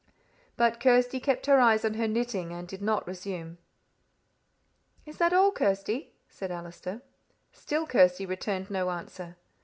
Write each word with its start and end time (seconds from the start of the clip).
But 0.57 0.79
Kirsty 0.79 1.19
kept 1.19 1.45
her 1.45 1.59
eyes 1.59 1.85
on 1.85 1.93
her 1.93 2.07
knitting, 2.07 2.51
and 2.51 2.67
did 2.67 2.81
not 2.81 3.05
resume. 3.05 3.59
"Is 5.05 5.17
that 5.19 5.31
all, 5.31 5.51
Kirsty?" 5.51 6.15
said 6.27 6.49
Allister. 6.49 7.03
Still 7.51 7.85
Kirsty 7.85 8.25
returned 8.25 8.71
no 8.71 8.89
answer. 8.89 9.35